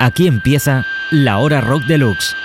[0.00, 2.36] Aquí empieza la hora rock deluxe.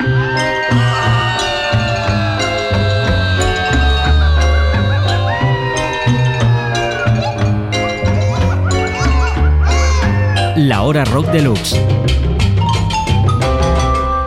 [10.56, 11.80] La hora rock deluxe.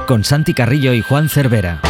[0.07, 1.86] Con Santi Carrillo y Juan Cervera.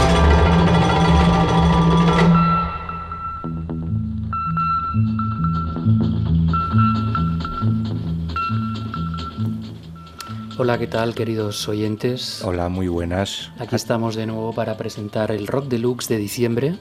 [10.59, 12.43] Hola, ¿qué tal, queridos oyentes?
[12.43, 13.51] Hola, muy buenas.
[13.59, 16.79] Aquí estamos de nuevo para presentar el Rock Deluxe de diciembre.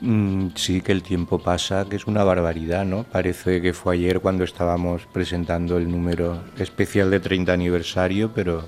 [0.00, 3.04] Mm, sí, que el tiempo pasa, que es una barbaridad, ¿no?
[3.04, 8.64] Parece que fue ayer cuando estábamos presentando el número especial de 30 aniversario, pero...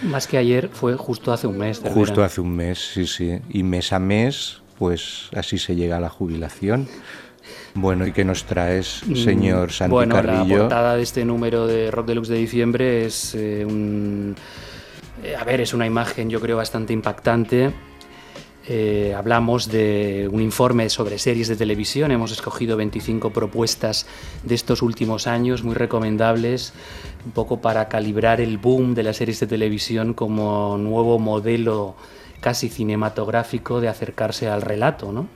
[0.00, 1.82] Más que ayer, fue justo hace un mes.
[1.92, 3.38] Justo hace un mes, sí, sí.
[3.50, 6.88] Y mes a mes, pues así se llega a la jubilación.
[7.74, 10.56] Bueno, ¿y qué nos traes, mm, señor Santi bueno, Carrillo?
[10.56, 14.34] la portada de este número de Rock Deluxe de diciembre es eh, un...
[15.22, 17.72] Eh, a ver, es una imagen yo creo bastante impactante.
[18.72, 22.12] Eh, hablamos de un informe sobre series de televisión.
[22.12, 24.06] Hemos escogido 25 propuestas
[24.44, 26.72] de estos últimos años, muy recomendables,
[27.24, 31.96] un poco para calibrar el boom de las series de televisión como nuevo modelo
[32.40, 35.26] casi cinematográfico de acercarse al relato, ¿no?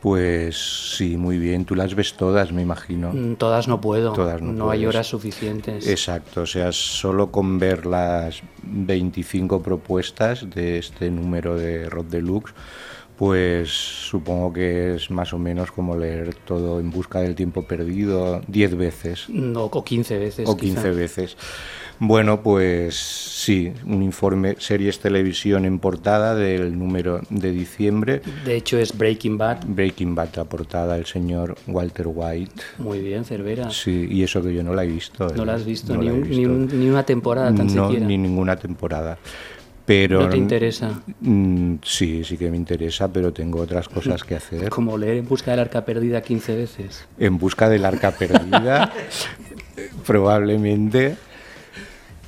[0.00, 1.64] Pues sí, muy bien.
[1.64, 3.12] Tú las ves todas, me imagino.
[3.12, 4.12] Mm, todas no puedo.
[4.12, 5.88] Todas no, no hay horas suficientes.
[5.88, 12.54] Exacto, o sea, solo con ver las 25 propuestas de este número de Rock Deluxe,
[13.16, 18.40] pues supongo que es más o menos como leer todo en busca del tiempo perdido
[18.46, 19.24] 10 veces.
[19.28, 20.48] No, o 15 veces.
[20.48, 21.36] O 15 veces.
[22.00, 28.22] Bueno, pues sí, un informe series televisión en portada del número de diciembre.
[28.44, 29.64] De hecho es Breaking Bad.
[29.66, 32.62] Breaking Bad la portada el señor Walter White.
[32.78, 33.70] Muy bien, Cervera.
[33.70, 35.28] Sí, y eso que yo no la he visto.
[35.34, 39.18] No la has visto, ni, ni, una temporada tan no, Ni ninguna temporada.
[39.84, 41.00] Pero, ¿No te interesa?
[41.20, 44.68] Mm, sí, sí que me interesa, pero tengo otras cosas que hacer.
[44.68, 47.08] Como leer En busca del arca perdida 15 veces.
[47.18, 48.92] En busca del arca perdida,
[50.06, 51.16] probablemente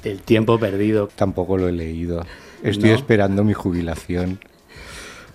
[0.05, 1.09] el tiempo perdido.
[1.15, 2.25] Tampoco lo he leído.
[2.63, 4.39] Estoy esperando mi jubilación.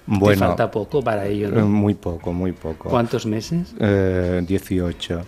[0.08, 1.50] Bueno, ¿Te falta poco para ello?
[1.50, 1.68] ¿no?
[1.68, 2.90] Muy poco, muy poco.
[2.90, 3.74] ¿Cuántos meses?
[3.80, 5.22] Eh, 18.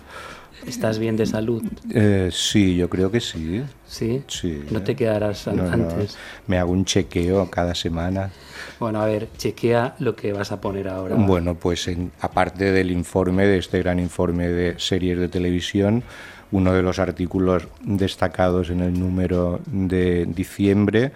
[0.66, 1.64] ¿Estás bien de salud?
[1.94, 3.64] Eh, sí, yo creo que sí.
[3.86, 4.24] ¿Sí?
[4.28, 4.64] Sí.
[4.70, 6.18] ¿No te quedarás antes?
[6.46, 8.32] Me hago un chequeo cada semana.
[8.80, 11.16] Bueno, a ver, chequea lo que vas a poner ahora.
[11.16, 16.04] Bueno, pues en, aparte del informe, de este gran informe de series de televisión,
[16.52, 21.12] uno de los artículos destacados en el número de diciembre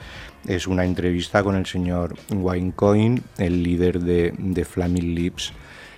[0.47, 5.53] es una entrevista con el señor Winecoin, el líder de, de Flaming Lips.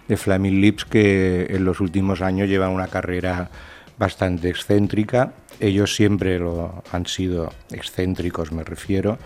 [0.08, 3.50] De Flaming Lips que en los últimos años llevan una carrera
[3.98, 5.34] bastante excéntrica.
[5.60, 9.18] Ellos siempre lo han sido excéntricos, me refiero.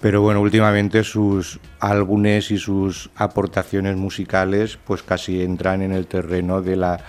[0.00, 6.60] Pero bueno, últimamente sus álbumes y sus aportaciones musicales pues casi entran en el terreno
[6.60, 7.00] de la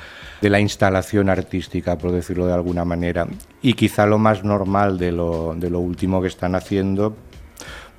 [0.41, 3.27] de la instalación artística, por decirlo de alguna manera.
[3.61, 7.15] Y quizá lo más normal de lo, de lo último que están haciendo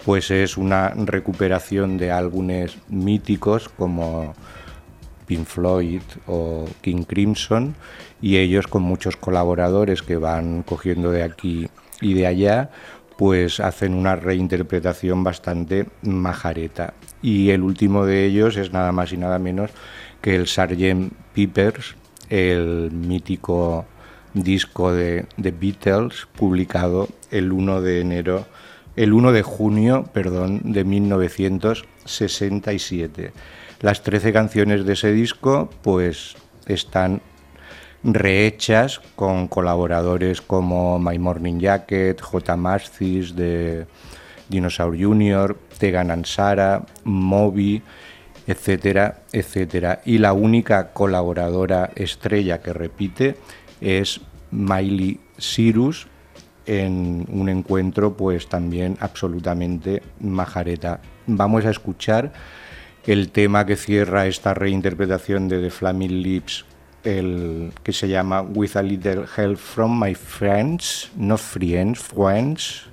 [0.04, 4.34] pues es una recuperación de álbumes míticos como
[5.26, 7.74] Pink Floyd o King Crimson
[8.22, 11.68] y ellos con muchos colaboradores que van cogiendo de aquí
[12.00, 12.70] y de allá
[13.16, 19.16] pues hacen una reinterpretación bastante majareta y el último de ellos es nada más y
[19.16, 19.72] nada menos
[20.22, 21.12] que el Sgt.
[21.34, 21.96] Peppers
[22.28, 23.86] el mítico
[24.34, 28.46] disco de The Beatles publicado el 1 de enero
[28.98, 33.32] el 1 de junio, perdón, de 1967.
[33.80, 36.34] Las 13 canciones de ese disco pues
[36.66, 37.22] están
[38.02, 42.56] rehechas con colaboradores como My Morning Jacket, J.
[42.56, 43.86] Mascis de
[44.48, 47.80] Dinosaur Jr., Tegan Ansara, Moby
[48.48, 50.00] etcétera, etcétera.
[50.06, 53.36] Y la única colaboradora estrella que repite
[53.80, 56.08] es Miley Cyrus
[56.64, 61.00] en un encuentro pues también absolutamente majareta.
[61.26, 62.32] Vamos a escuchar
[63.06, 66.64] el tema que cierra esta reinterpretación de The Flaming Lips,
[67.04, 72.86] el que se llama With a Little Help from My Friends, no Friends, Friends.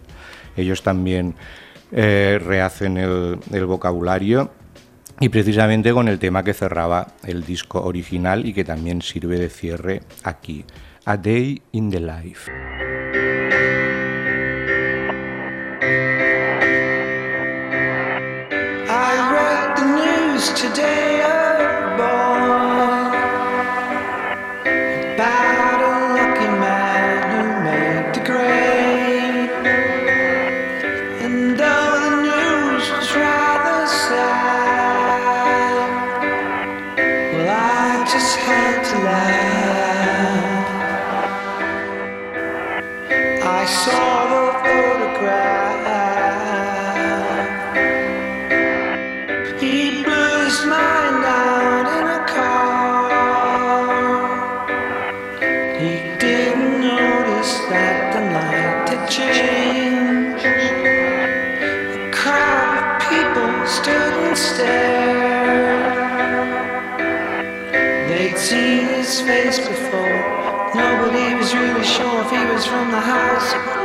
[0.58, 1.34] Ellos también
[1.94, 4.52] eh, rehacen el, el vocabulario
[5.20, 9.50] y precisamente con el tema que cerraba el disco original y que también sirve de
[9.50, 10.66] cierre aquí,
[11.06, 12.52] A Day in the Life.
[64.36, 65.96] stare.
[68.08, 70.72] They'd seen his face before.
[70.76, 73.76] Nobody was really sure if he was from the house of.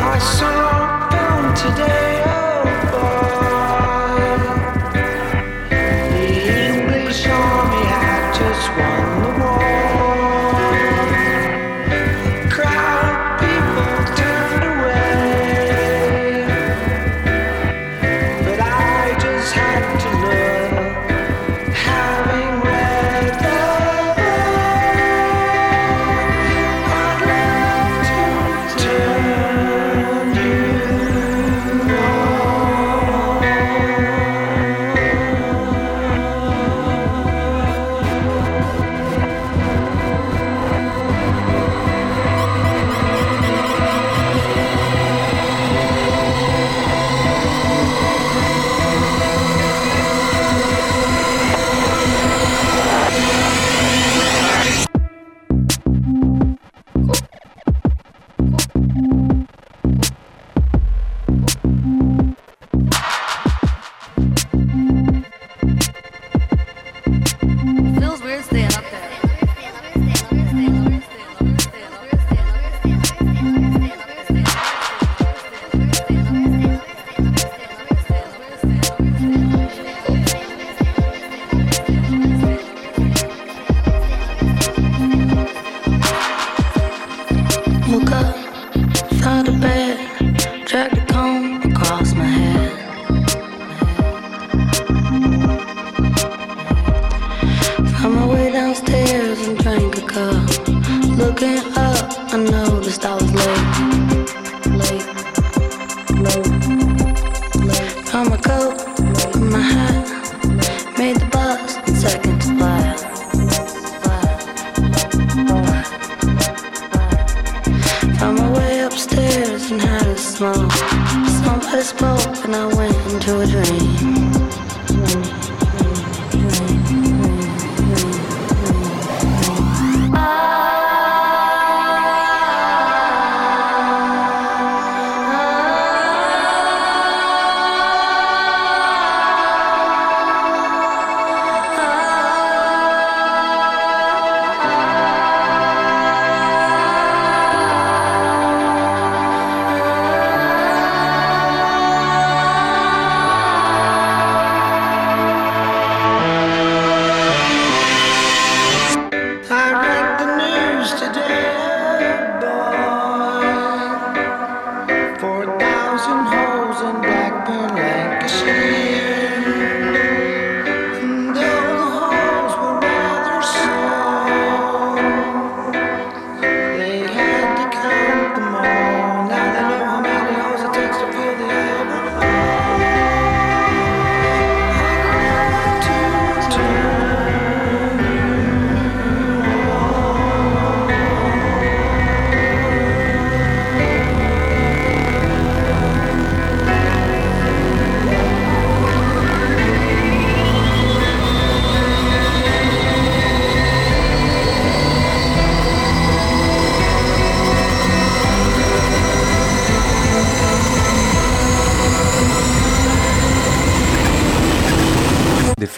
[0.00, 2.07] I saw film today.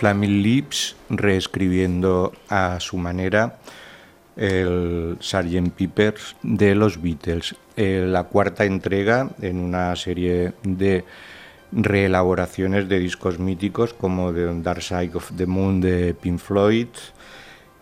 [0.00, 3.58] Flaming Lips, reescribiendo a su manera
[4.34, 5.76] el Sgt.
[5.76, 7.54] Peppers de los Beatles.
[7.76, 11.04] Eh, la cuarta entrega en una serie de
[11.72, 16.88] reelaboraciones de discos míticos como The Dark Side of the Moon de Pink Floyd,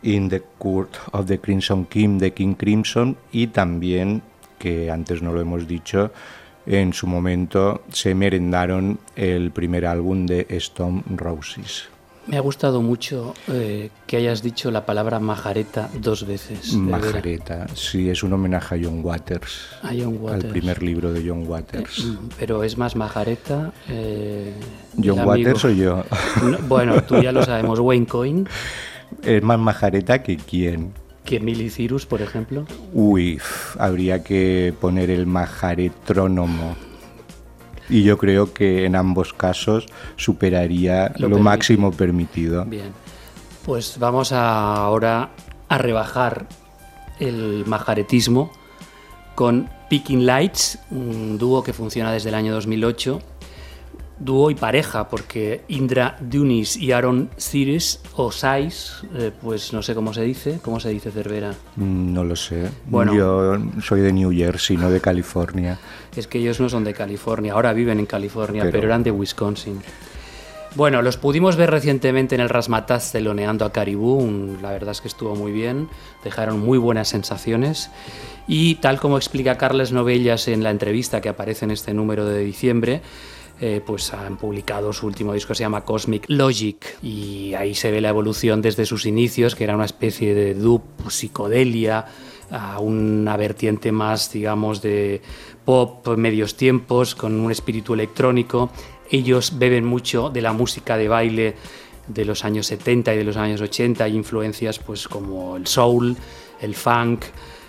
[0.02, 4.22] In the Court of the Crimson King de King Crimson y también,
[4.58, 6.10] que antes no lo hemos dicho,
[6.66, 11.88] en su momento se merendaron el primer álbum de Stone Roses.
[12.28, 16.74] Me ha gustado mucho eh, que hayas dicho la palabra majareta dos veces.
[16.74, 19.70] Majareta, sí, es un homenaje a John Waters.
[19.82, 20.44] A John Waters.
[20.44, 22.00] Al primer libro de John Waters.
[22.00, 23.72] Eh, pero es más majareta.
[23.88, 24.52] Eh,
[25.02, 26.04] ¿John Waters o yo?
[26.68, 28.44] bueno, tú ya lo sabemos, Wayne Coyne.
[29.22, 30.92] Es más majareta que quién.
[31.24, 32.66] ¿Que Miley Cyrus, por ejemplo?
[32.92, 33.40] Uy,
[33.78, 36.76] habría que poner el majaretrónomo.
[37.88, 42.64] Y yo creo que en ambos casos superaría lo, lo máximo permitido.
[42.64, 42.92] Bien,
[43.64, 45.30] pues vamos a ahora
[45.68, 46.46] a rebajar
[47.18, 48.52] el majaretismo
[49.34, 53.20] con Picking Lights, un dúo que funciona desde el año 2008
[54.18, 59.94] dúo y pareja, porque Indra Dunis y Aaron Ciris, o Sais, eh, pues no sé
[59.94, 61.52] cómo se dice, ¿cómo se dice Cervera?
[61.76, 62.70] Mm, no lo sé.
[62.86, 65.78] Bueno, Yo soy de New Jersey, no de California.
[66.16, 69.80] Es que ellos no son de California, ahora viven en California, pero, eran de Wisconsin.
[70.74, 75.08] Bueno, los pudimos ver recientemente en el Rasmataz celoneando a Caribú, la verdad es que
[75.08, 75.88] estuvo muy bien,
[76.22, 77.90] dejaron muy buenas sensaciones
[78.46, 82.40] y tal como explica Carles Novellas en la entrevista que aparece en este número de
[82.40, 83.02] diciembre,
[83.60, 88.00] eh, pues han publicado su último disco, se llama Cosmic Logic, y ahí se ve
[88.00, 92.06] la evolución desde sus inicios, que era una especie de dupe, psicodelia,
[92.50, 95.22] a una vertiente más, digamos, de
[95.64, 98.70] pop, medios tiempos, con un espíritu electrónico.
[99.10, 101.54] Ellos beben mucho de la música de baile
[102.08, 106.16] de los años 70 y de los años 80, hay influencias pues como el soul,
[106.60, 107.24] el funk,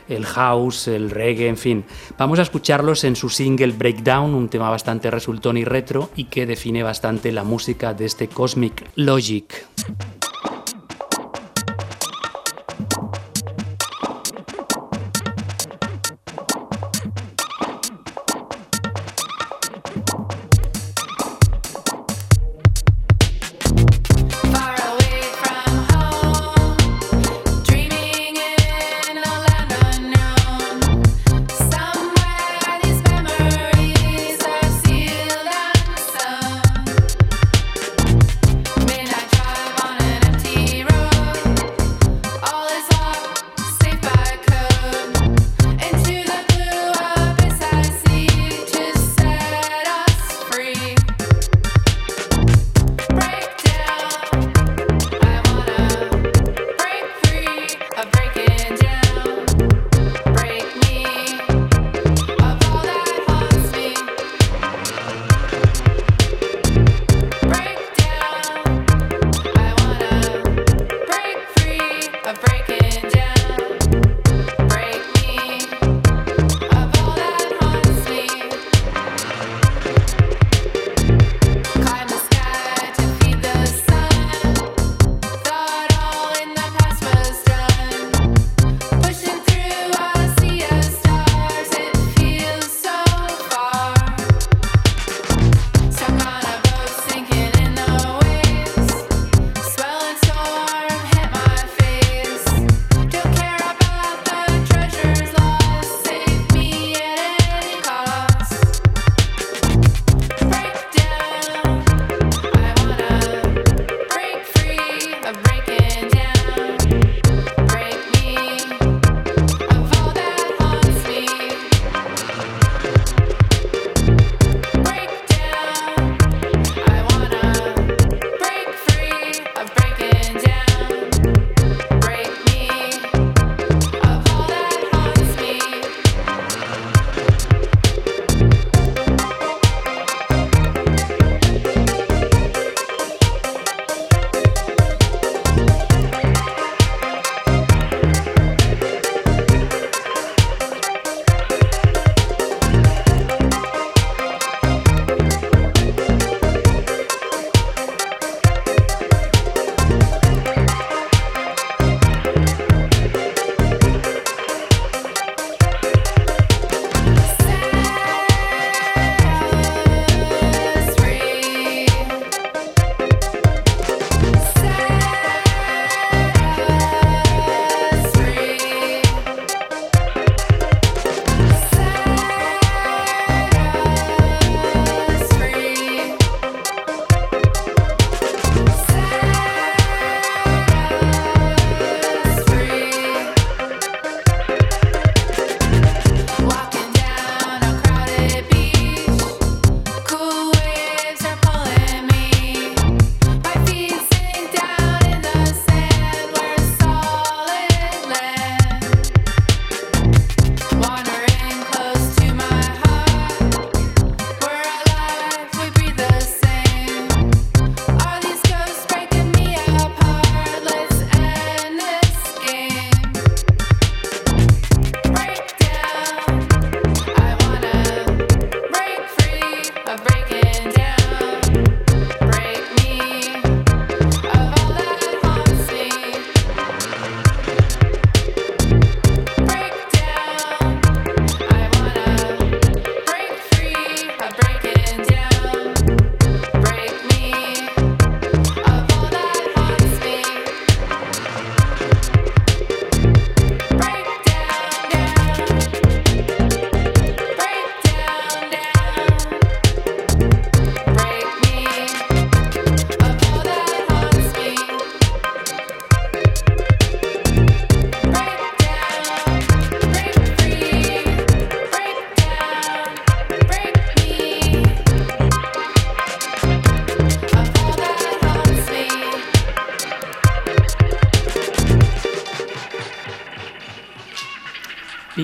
[0.10, 1.86] el house, el reggae, en fin.
[2.18, 6.46] Vamos a escucharlos en su single Breakdown, un tema bastante resultón y retro y que
[6.46, 9.66] define bastante la música de este Cosmic Logic.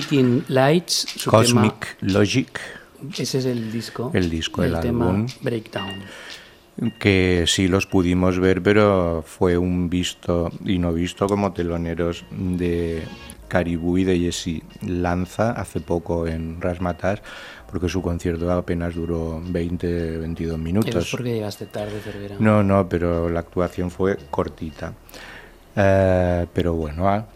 [0.08, 2.60] Picking Lights, su Cosmic Logic.
[3.18, 4.12] Ese es el disco.
[4.14, 5.26] El disco, el, el álbum.
[5.40, 6.04] Breakdown.
[7.00, 13.02] Que sí los pudimos ver, pero fue un visto y no visto como teloneros de
[13.48, 17.20] Caribú y de Jesse Lanza hace poco en Rasmatas,
[17.68, 20.94] porque su concierto apenas duró 20, 22 minutos.
[20.94, 22.36] ¿Es porque llegaste tarde, Cervera?
[22.38, 24.92] No, no, pero la actuación fue cortita.
[25.74, 27.26] Eh, pero bueno, ah,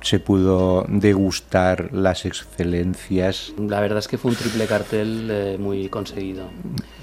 [0.00, 3.52] se pudo degustar las excelencias.
[3.58, 6.44] La verdad es que fue un triple cartel eh, muy conseguido.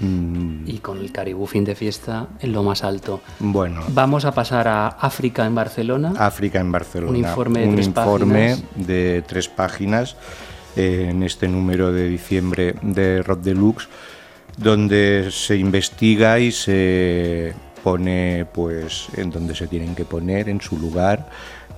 [0.00, 0.68] Mm.
[0.68, 3.20] Y con el Caribú fin de fiesta en lo más alto.
[3.38, 3.82] Bueno.
[3.88, 6.14] Vamos a pasar a África en Barcelona.
[6.18, 7.10] África en Barcelona.
[7.10, 8.86] Un informe de, un tres, informe páginas.
[8.86, 10.16] de tres páginas
[10.76, 13.88] eh, en este número de diciembre de Rock Deluxe,
[14.56, 20.78] donde se investiga y se pone pues en donde se tienen que poner, en su
[20.78, 21.28] lugar,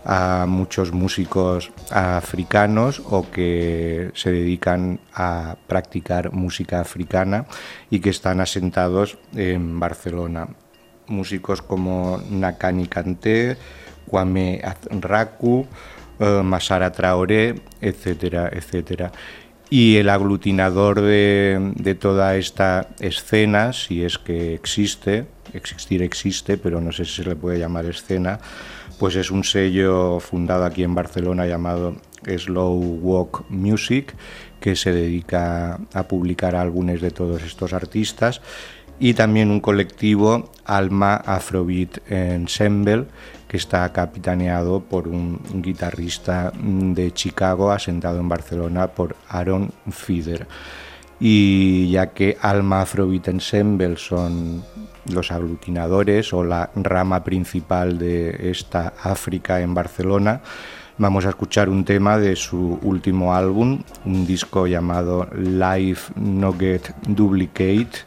[0.04, 7.46] a muchos músicos africanos o que se dedican a practicar música africana
[7.90, 10.48] y que están asentados en Barcelona.
[11.06, 13.56] Músicos como Nakani Kanté,
[14.06, 15.66] Kwame Azraku,
[16.18, 19.12] eh, Masara Traoré, etcétera, etcétera.
[19.70, 26.80] Y el aglutinador de, de toda esta escena, si es que existe, existir existe, pero
[26.80, 28.38] no sé si se le puede llamar escena,
[28.98, 34.14] pues es un sello fundado aquí en Barcelona llamado Slow Walk Music,
[34.60, 38.40] que se dedica a publicar álbumes de todos estos artistas,
[38.98, 43.06] y también un colectivo Alma Afrobeat Ensemble,
[43.48, 50.46] que está capitaneado por un guitarrista de Chicago asentado en Barcelona por Aaron Fieder.
[51.20, 54.64] Y ya que Alma Afrobeat Ensemble son
[55.12, 60.40] los aglutinadores o la rama principal de esta África en Barcelona.
[60.96, 66.94] Vamos a escuchar un tema de su último álbum, un disco llamado Life No Get
[67.06, 68.04] Duplicate,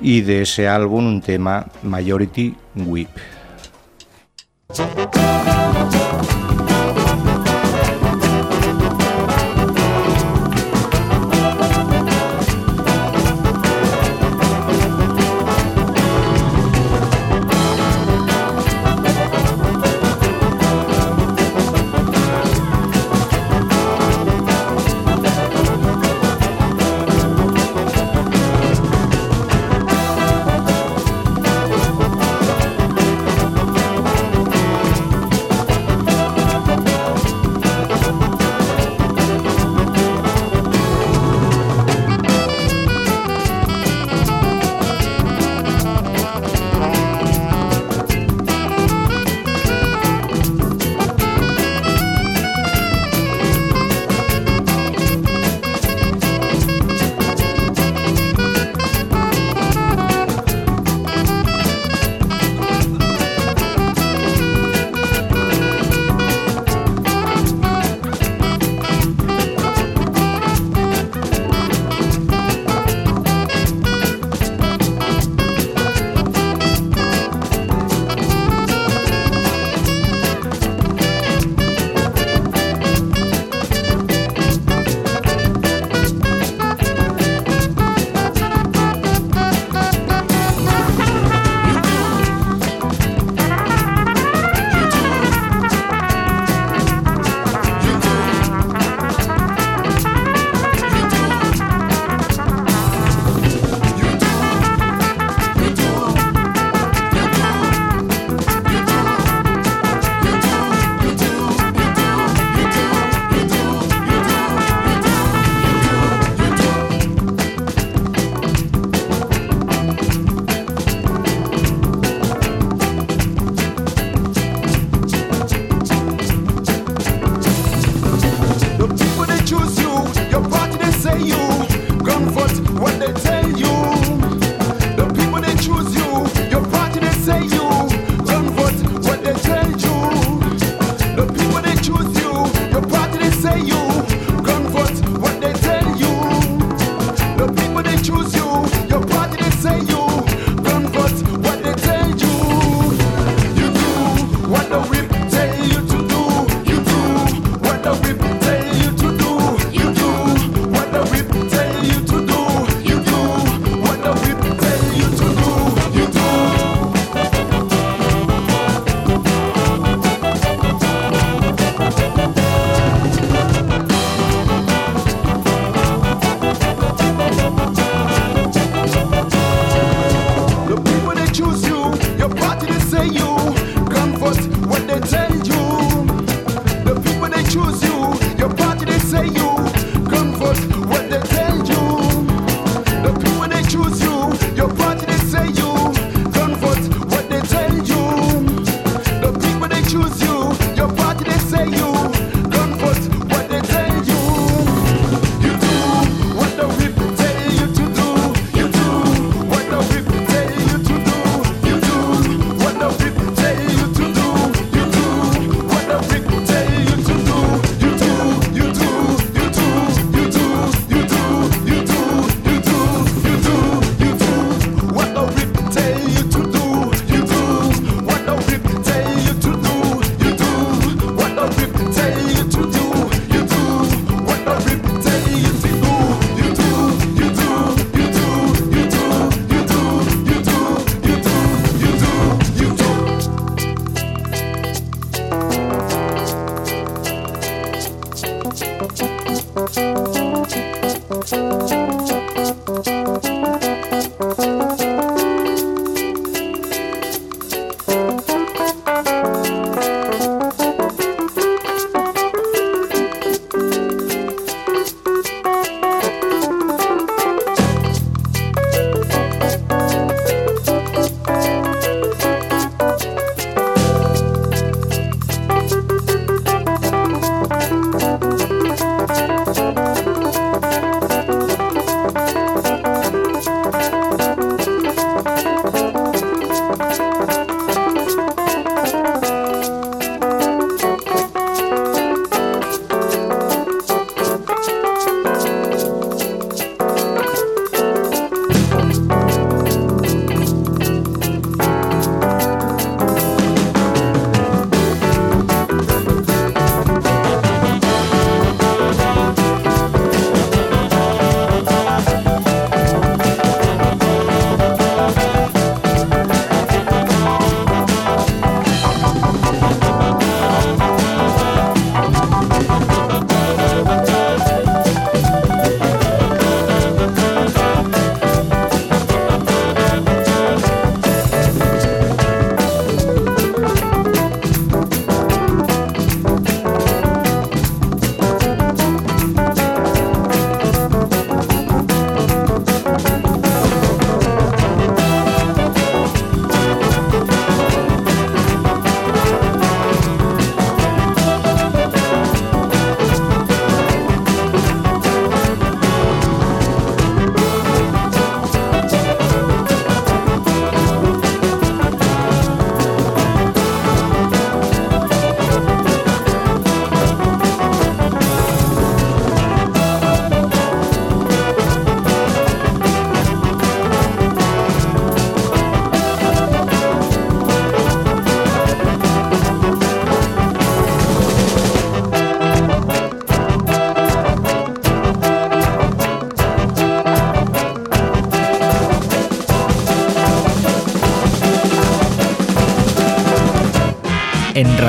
[0.00, 3.08] y de ese álbum un tema Majority Whip.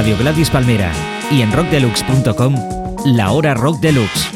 [0.08, 0.93] Radio Gladys Palmera
[1.30, 2.56] y en rockdeluxe.com,
[3.08, 4.32] La Hora Rock Deluxe.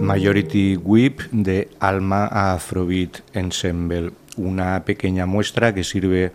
[0.00, 6.32] Majority Whip de Alma Afrobeat Ensemble, una pequeña muestra que sirve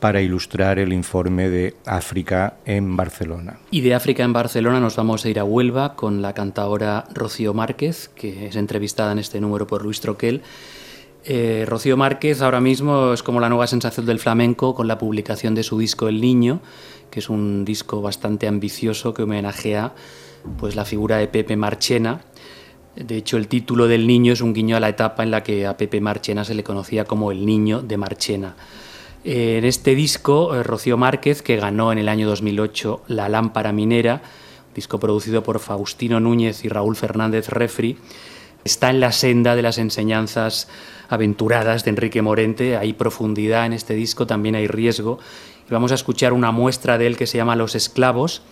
[0.00, 3.60] para ilustrar el informe de África en Barcelona.
[3.70, 7.54] Y de África en Barcelona nos vamos a ir a Huelva con la cantadora Rocío
[7.54, 10.42] Márquez, que es entrevistada en este número por Luis Troquel.
[11.28, 15.54] Eh, Rocío Márquez ahora mismo es como la nueva sensación del flamenco con la publicación
[15.54, 16.60] de su disco El Niño,
[17.10, 19.92] que es un disco bastante ambicioso que homenajea
[20.58, 22.20] pues, la figura de Pepe Marchena,
[22.96, 25.66] de hecho, el título del niño es un guiño a la etapa en la que
[25.66, 28.56] a Pepe Marchena se le conocía como el niño de Marchena.
[29.22, 33.72] Eh, en este disco, eh, Rocío Márquez, que ganó en el año 2008 La Lámpara
[33.72, 34.22] Minera,
[34.74, 37.98] disco producido por Faustino Núñez y Raúl Fernández Refri,
[38.64, 40.68] está en la senda de las enseñanzas
[41.08, 42.76] aventuradas de Enrique Morente.
[42.76, 45.18] Hay profundidad en este disco, también hay riesgo.
[45.68, 48.42] Y vamos a escuchar una muestra de él que se llama Los Esclavos,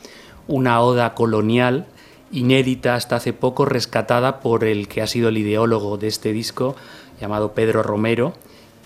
[0.47, 1.87] una oda colonial
[2.35, 6.75] inédita hasta hace poco, rescatada por el que ha sido el ideólogo de este disco,
[7.21, 8.35] llamado Pedro Romero.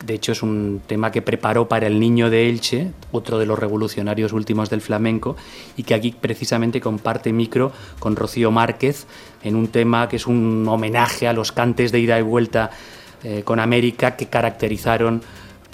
[0.04, 3.58] De hecho, es un tema que preparó para el Niño de Elche, otro de los
[3.58, 5.36] revolucionarios últimos del flamenco,
[5.76, 9.06] y que aquí precisamente comparte micro con Rocío Márquez
[9.42, 12.70] en un tema que es un homenaje a los cantes de ida y vuelta
[13.24, 15.22] eh, con América que caracterizaron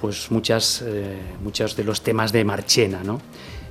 [0.01, 3.03] pues, muchas, eh, muchos de los temas de Marchena.
[3.05, 3.21] ¿no?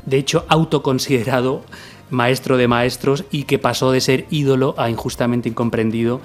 [0.06, 1.64] De hecho, autoconsiderado
[2.10, 6.22] maestro de maestros y que pasó de ser ídolo a injustamente incomprendido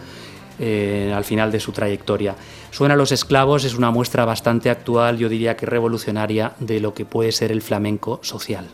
[0.58, 2.34] eh, al final de su trayectoria.
[2.70, 6.94] Suena a los esclavos es una muestra bastante actual, yo diría que revolucionaria, de lo
[6.94, 8.66] que puede ser el flamenco social.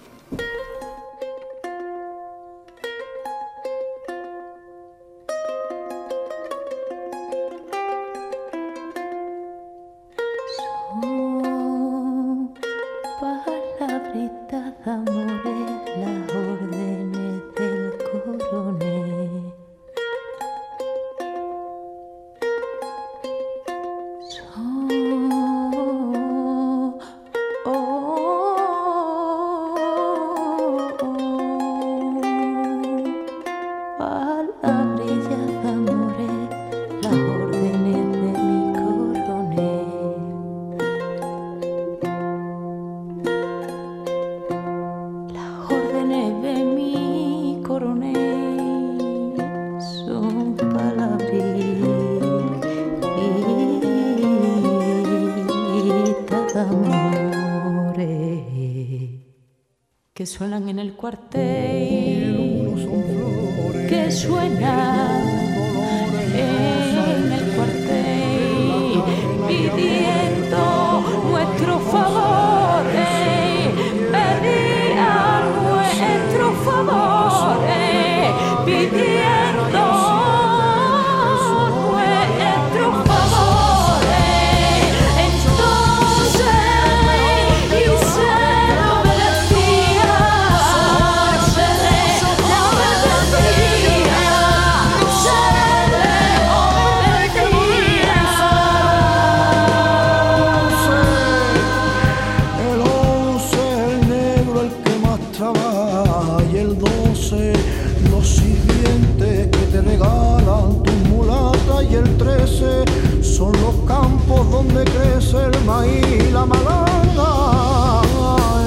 [115.75, 117.31] maíz, la malanga,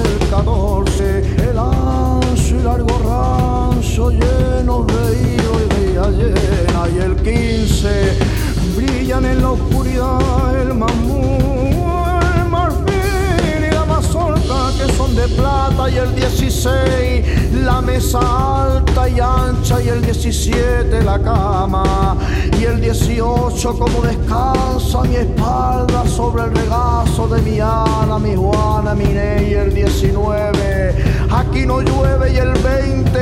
[0.04, 1.04] el 14,
[1.48, 5.82] el ancho y largo rancho lleno de hilo y de
[6.18, 8.18] llena, y el 15
[8.76, 11.78] brillan en la oscuridad el mamú,
[12.36, 19.08] el marfil y la mazorca que son de plata, y el 16 la mesa alta
[19.08, 22.16] y ancha y el 17 la cama
[22.58, 28.94] y el 18 como descansa mi espalda sobre el regazo de mi Ana, mi Juana,
[28.94, 30.94] mi Ney, el 19
[31.30, 33.18] aquí no llueve y el 20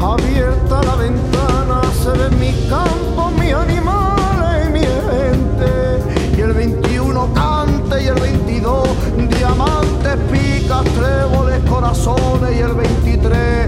[0.00, 6.36] abierta la ventana se ven mis campos, mis animales y mi gente.
[6.36, 8.88] Y el 21 cante y el 22
[9.38, 13.67] diamantes, picas, tréboles, corazones y el 23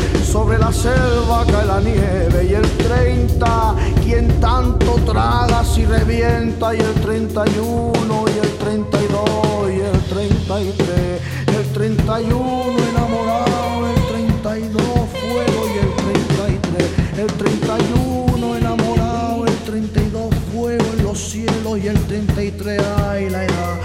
[0.31, 6.79] sobre la selva cae la nieve y el 30, quien tanto traga si revienta y
[6.79, 11.21] el 31 y el 32 y el 33,
[11.57, 14.83] el 31 enamorado, el 32
[15.19, 21.99] fuego y el 33, el 31 enamorado, el 32 fuego en los cielos y el
[22.07, 23.79] 33 ay la edad,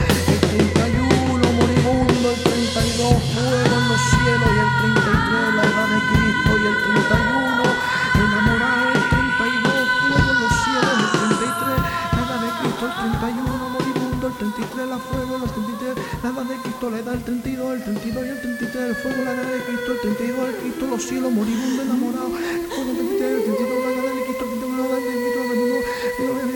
[17.26, 20.54] 32, el 32 y el 33 el fuego, la edad de Cristo, el 32 el
[20.62, 24.44] Cristo, los cielos moribundo, enamorado, el fuego, el 33 el 32 la edad de Cristo,
[24.46, 26.55] el 32 la edad de Cristo, el 32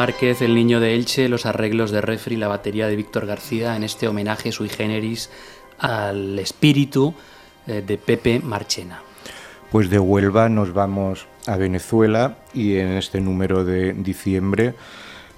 [0.00, 3.84] Márquez, El Niño de Elche, los arreglos de Refri, la batería de Víctor García en
[3.84, 5.28] este homenaje sui generis
[5.78, 7.12] al espíritu
[7.66, 9.02] eh, de Pepe Marchena.
[9.70, 14.72] Pues de Huelva nos vamos a Venezuela y en este número de diciembre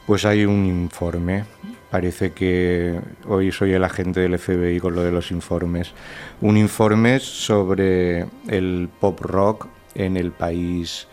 [0.06, 1.44] pues hay un informe.
[1.90, 5.92] Parece que hoy soy el agente del FBI con lo de los informes.
[6.40, 11.08] Un informe sobre el pop rock en el país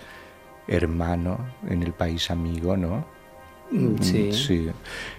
[0.67, 3.17] hermano, en el país amigo, ¿no?
[3.71, 4.69] Mm, sí.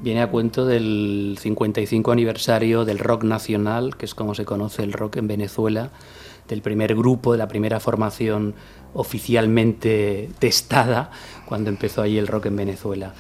[0.01, 4.93] Viene a cuento del 55 aniversario del rock nacional, que es como se conoce el
[4.93, 5.91] rock en Venezuela,
[6.49, 8.55] del primer grupo, de la primera formación
[8.93, 11.11] oficialmente testada
[11.47, 13.15] cuando empezó ahí el rock en Venezuela.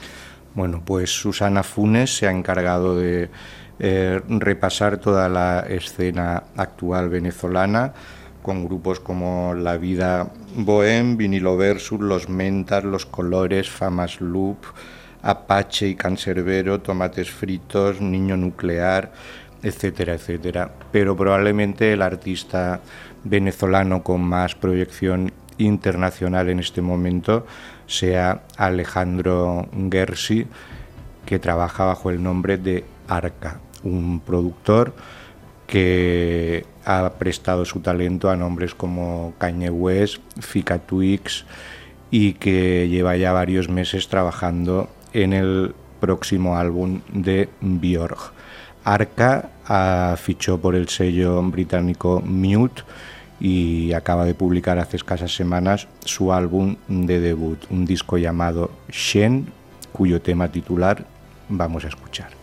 [0.55, 3.31] Bueno, pues Susana Funes se ha encargado de
[3.79, 7.95] eh, repasar toda la escena actual venezolana
[8.43, 14.59] con grupos como La Vida Bohem, Vinilo Versus, Los Mentas, Los Colores, Famas Loop,
[15.23, 19.13] Apache y Cancerbero, Tomates Fritos, Niño Nuclear,
[19.63, 20.73] etcétera, etcétera.
[20.93, 22.81] Pero probablemente el artista
[23.25, 27.47] venezolano con más proyección internacional en este momento
[27.87, 30.47] sea Alejandro Gersi,
[31.27, 34.95] que trabaja bajo el nombre de Arca, un productor
[35.67, 41.45] que ha prestado su talento a nombres como Kanye West, Fika Twix
[42.11, 48.33] y que lleva ya varios meses trabajando en el próximo álbum de Björk.
[48.85, 49.51] Arca
[50.17, 52.83] fichó por el sello británico Mute
[53.39, 59.47] y acaba de publicar hace escasas semanas su álbum de debut, un disco llamado Shen,
[59.93, 61.05] cuyo tema titular
[61.49, 62.40] vamos a escuchar.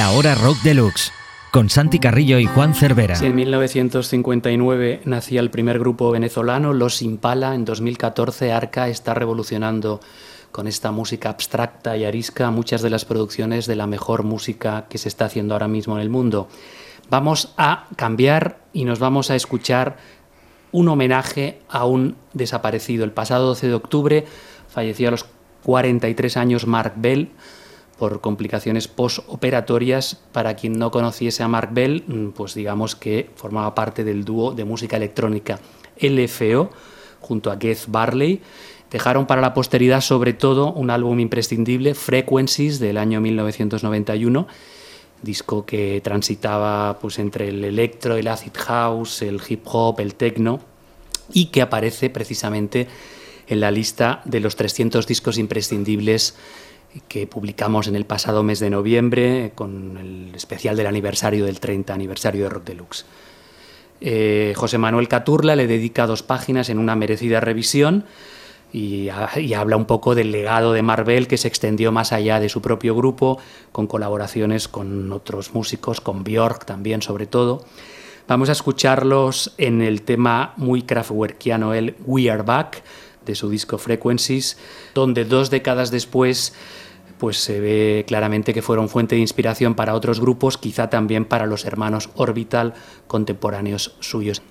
[0.00, 1.12] La Hora Rock Deluxe,
[1.50, 3.18] con Santi Carrillo y Juan Cervera.
[3.18, 7.54] en 1959 nacía el primer grupo venezolano, Los Impala.
[7.54, 10.00] En 2014 Arca está revolucionando
[10.52, 14.96] con esta música abstracta y arisca muchas de las producciones de la mejor música que
[14.96, 16.48] se está haciendo ahora mismo en el mundo.
[17.10, 19.98] Vamos a cambiar y nos vamos a escuchar
[20.72, 23.04] un homenaje a un desaparecido.
[23.04, 24.24] El pasado 12 de octubre
[24.66, 25.26] falleció a los
[25.62, 27.32] 43 años Mark Bell
[28.00, 30.16] por complicaciones postoperatorias.
[30.32, 34.52] Para quien no conociese a Mark Bell, mm, pues digamos que formaba parte del dúo
[34.52, 35.60] de música electrónica
[35.98, 36.70] LFO
[37.20, 38.40] junto a Keith Barley.
[38.90, 44.46] Dejaron para la posteridad sobre todo un álbum imprescindible, Frequencies, del año 1991,
[45.20, 50.60] disco que transitaba pues, entre el electro, el acid house, el hip hop, el techno,
[51.34, 52.88] y que aparece precisamente
[53.46, 56.34] en la lista de los 300 discos imprescindibles
[57.08, 61.94] que publicamos en el pasado mes de noviembre con el especial del aniversario del 30
[61.94, 63.06] aniversario de Rock Deluxe.
[64.00, 68.06] Eh, José Manuel Caturla le dedica dos páginas en una merecida revisión
[68.72, 72.62] y, habla un poco del legado de Marvel que se extendió más allá de su
[72.62, 73.38] propio grupo,
[73.72, 77.64] con colaboraciones con otros músicos, con Björk también sobre todo.
[78.28, 82.82] Vamos a escucharlos en el tema muy kraftwerkiano, el We Are Back,
[83.26, 84.56] de su disco Frequencies,
[84.94, 86.54] donde dos décadas después
[87.20, 91.46] pues se ve claramente que fueron fuente de inspiración para otros grupos, quizá también para
[91.46, 92.72] los hermanos Orbital
[93.06, 94.42] contemporáneos suyos.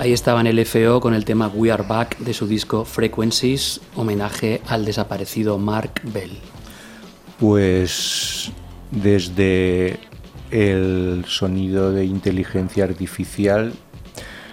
[0.00, 3.82] Ahí estaba en el FO con el tema We Are Back de su disco Frequencies,
[3.96, 6.38] homenaje al desaparecido Mark Bell.
[7.38, 8.50] Pues
[8.90, 9.98] desde
[10.50, 13.74] el sonido de inteligencia artificial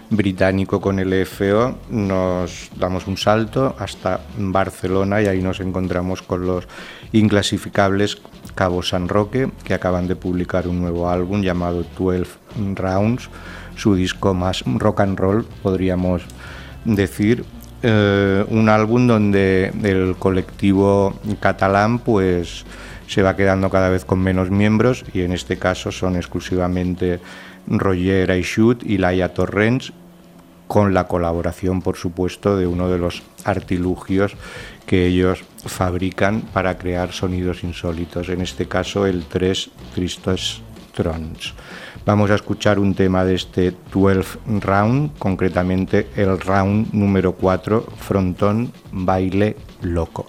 [0.10, 6.46] británico con el FO nos damos un salto hasta Barcelona y ahí nos encontramos con
[6.46, 6.68] los
[7.14, 8.18] inclasificables
[8.54, 12.26] Cabo San Roque, que acaban de publicar un nuevo álbum llamado 12
[12.76, 13.30] Rounds,
[13.78, 16.24] su disco más rock and roll, podríamos
[16.84, 17.46] decir.
[17.84, 22.66] Eh, un álbum donde el colectivo catalán pues
[23.08, 27.20] se va quedando cada vez con menos miembros y en este caso son exclusivamente
[27.68, 29.94] Roger Aixut y Laia Torrents
[30.68, 34.34] con la colaboración, por supuesto, de uno de los artilugios
[34.86, 40.62] que ellos fabrican para crear sonidos insólitos, en este caso el 3 Tristos
[40.94, 41.54] Trons.
[42.08, 48.72] Vamos a escuchar un tema de este 12 round, concretamente el round número 4, Frontón
[48.94, 50.26] Baile Loco.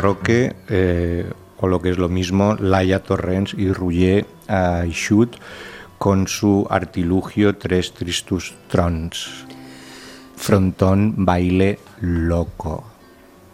[0.00, 5.36] Roque, eh, o lo que es lo mismo, Laia Torrens y Rouget Aixut
[5.98, 9.44] con su artilugio Tres Tristus Trons.
[10.36, 12.84] Frontón, baile loco.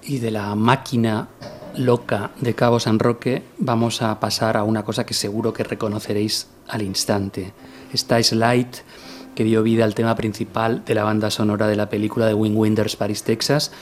[0.02, 1.28] Y de la máquina
[1.76, 6.46] loca de Cabo San Roque vamos a pasar a una cosa que seguro que reconoceréis
[6.68, 7.52] al instante.
[7.92, 8.76] Esta es Light,
[9.34, 12.56] que dio vida al tema principal de la banda sonora de la película de Wing
[12.56, 13.72] Winders Paris, Texas,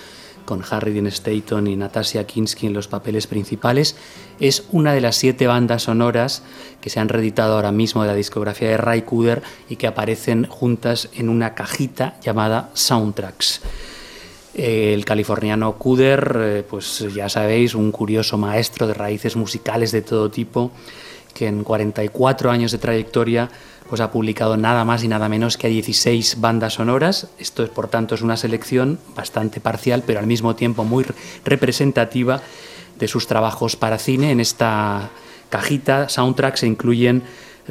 [0.45, 3.97] con Harry Dean Stanton y Natasha Kinski en los papeles principales,
[4.40, 6.42] es una de las siete bandas sonoras
[6.80, 10.47] que se han reeditado ahora mismo de la discografía de Ray Cooder y que aparecen
[10.47, 13.61] juntas en una cajita llamada Soundtracks.
[14.55, 20.30] El californiano Cooder, eh, pues ya sabéis, un curioso maestro de raíces musicales de todo
[20.30, 20.70] tipo,
[21.34, 23.51] que en 44 años de trayectoria
[23.89, 27.28] pues ha publicado nada más y nada menos que 16 bandas sonoras.
[27.39, 31.05] Esto, por tanto, es una selección bastante parcial, pero al mismo tiempo muy
[31.45, 32.41] representativa
[32.99, 34.30] de sus trabajos para cine.
[34.30, 35.11] En esta
[35.51, 37.22] cajita soundtrack se incluyen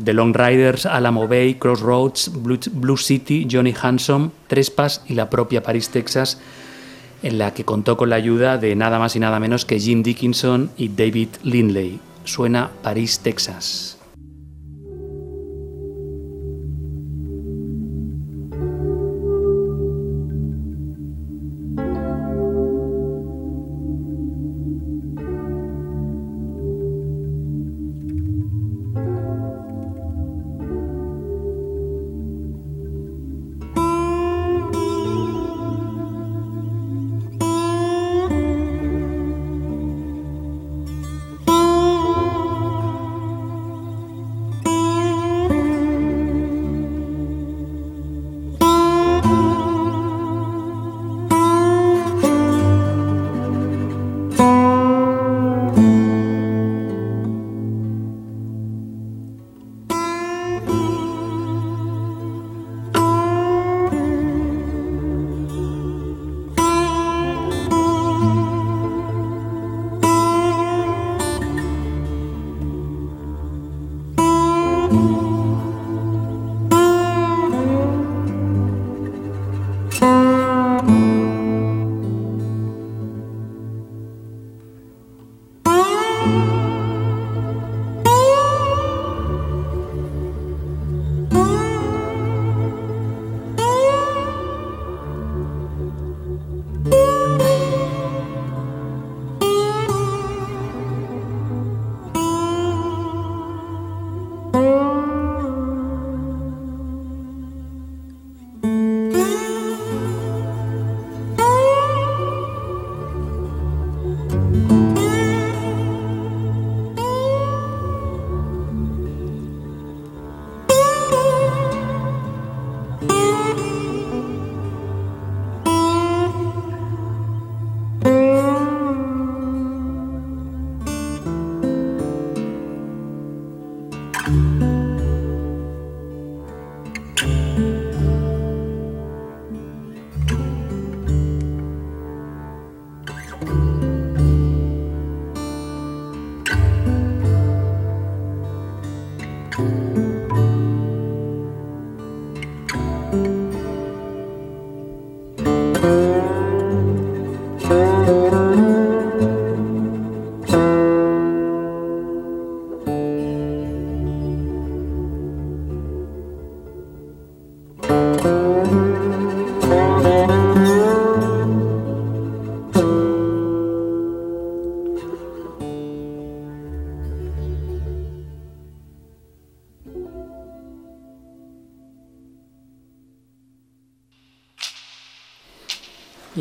[0.01, 5.89] The Long Riders, Alamo Bay, Crossroads, Blue, City, Johnny Hanson, Trespass y la propia Paris,
[5.89, 6.39] Texas,
[7.21, 10.03] en la que contó con la ayuda de nada más y nada menos que Jim
[10.03, 11.99] Dickinson y David Lindley.
[12.25, 13.92] Suena París, Texas.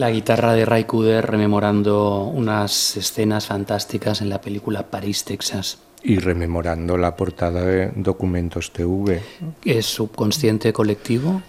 [0.03, 5.79] La guitarra de Ray Cooder rememorando unas escenas fantásticas en la película París, Texas.
[6.03, 9.23] Y rememorando la portada de Documentos TV.
[9.65, 11.41] ¿Es subconsciente colectivo?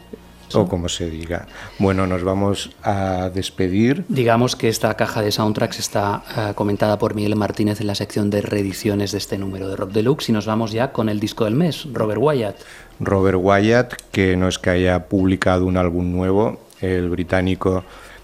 [0.54, 1.47] O como se diga.
[1.80, 4.06] Bueno, nos vamos a despedir.
[4.08, 8.30] Digamos que esta caja de soundtracks está eh, comentada por Miguel Martínez en la sección
[8.30, 11.45] de reediciones de este número de Rock Deluxe y nos vamos ya con el disco
[11.45, 12.58] del mes, Robert Wyatt.
[12.99, 17.84] Robert Wyatt, que no es que haya publicado un álbum nuevo, el británico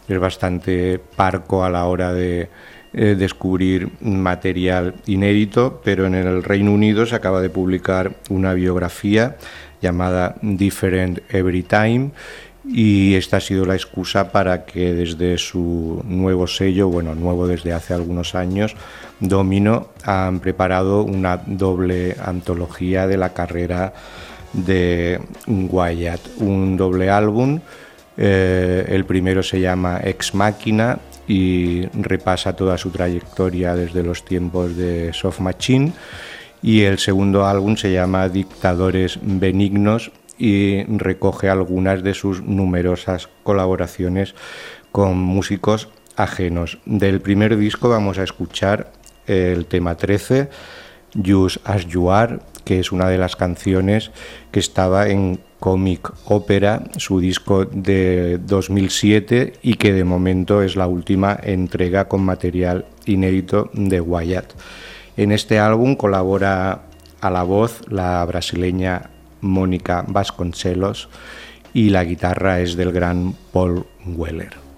[0.10, 2.50] es bastante parco a la hora de
[2.92, 9.38] eh, descubrir material inédito, pero en el Reino Unido se acaba de publicar una biografía
[9.82, 12.12] llamada Different Every Time
[12.66, 17.74] y esta ha sido la excusa para que desde su nuevo sello, bueno, nuevo desde
[17.74, 18.76] hace algunos años,
[19.20, 23.94] Domino han preparado una doble antología de la carrera
[24.54, 27.60] de Wyatt, un doble álbum
[28.22, 34.76] eh, el primero se llama Ex Máquina y repasa toda su trayectoria desde los tiempos
[34.76, 35.94] de Soft Machine.
[36.62, 44.36] Y el segundo álbum se llama Dictadores Benignos y recoge algunas de sus numerosas colaboraciones
[44.92, 46.80] con músicos ajenos.
[46.86, 48.92] Del primer disco vamos a escuchar
[49.28, 50.50] el tema 13,
[51.26, 54.12] Just As You Are, que es una de las canciones
[54.52, 60.88] que estaba en Comic Opera, su disco de 2007 y que de momento es la
[60.88, 64.54] última entrega con material inédito de Wyatt.
[65.18, 66.84] En este álbum colabora
[67.22, 69.10] a la voz la brasileña
[69.42, 71.10] Mónica Vasconcelos
[71.74, 74.69] y la guitarra es del gran Paul Weller.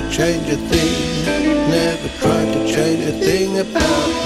[0.00, 1.24] to change a thing,
[1.70, 4.17] never tried to change a thing about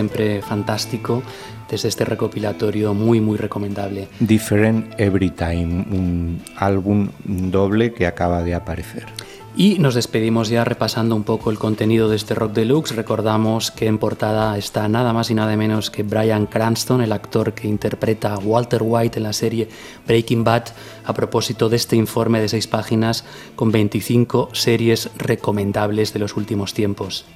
[0.00, 1.22] siempre fantástico
[1.70, 4.08] desde este recopilatorio muy muy recomendable.
[4.18, 9.04] Different Every Time, un álbum doble que acaba de aparecer.
[9.54, 12.94] Y nos despedimos ya repasando un poco el contenido de este Rock Deluxe.
[12.94, 17.52] Recordamos que en portada está nada más y nada menos que Brian Cranston, el actor
[17.52, 19.68] que interpreta a Walter White en la serie
[20.06, 20.64] Breaking Bad,
[21.04, 23.24] a propósito de este informe de seis páginas
[23.54, 27.26] con 25 series recomendables de los últimos tiempos.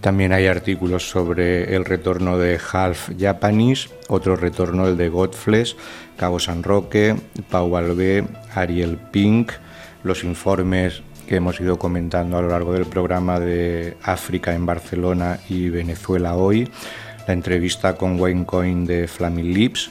[0.00, 5.76] También hay artículos sobre el retorno de Half Japanese, otro retorno el de Godflesh,
[6.16, 7.16] Cabo San Roque,
[7.50, 8.24] Pau Albé,
[8.54, 9.52] Ariel Pink,
[10.04, 15.40] los informes que hemos ido comentando a lo largo del programa de África en Barcelona
[15.48, 16.68] y Venezuela hoy,
[17.26, 19.90] la entrevista con Wayne Coyne de Flaming Lips.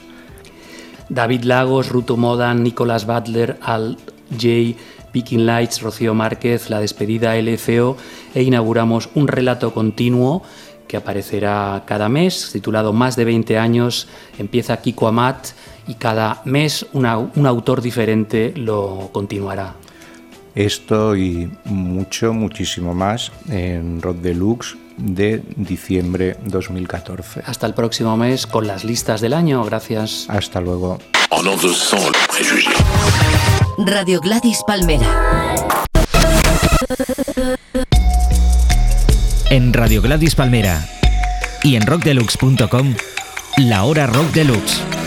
[1.08, 3.98] David Lagos, Ruto Modan, Nicolás Butler, Al
[4.30, 4.76] J,
[5.12, 7.96] Picking Lights, Rocío Márquez, la despedida LFO
[8.34, 10.42] e inauguramos un relato continuo
[10.86, 15.48] que aparecerá cada mes, titulado Más de 20 años, empieza Kiko Amat
[15.86, 19.74] y cada mes un autor diferente lo continuará.
[20.54, 27.42] Esto y mucho, muchísimo más en Rock Deluxe de diciembre 2014.
[27.46, 29.64] Hasta el próximo mes con las listas del año.
[29.64, 30.26] Gracias.
[30.28, 30.98] Hasta luego.
[33.86, 35.06] Radio Gladys Palmera.
[39.50, 40.84] En Radio Gladys Palmera
[41.62, 42.94] y en rockdeluxe.com,
[43.58, 44.97] la hora rock deluxe.